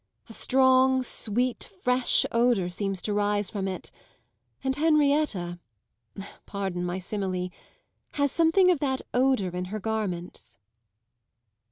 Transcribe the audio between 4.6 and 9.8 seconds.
and Henrietta pardon my simile has something of that odour in her